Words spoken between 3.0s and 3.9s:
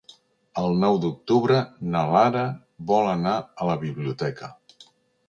anar a la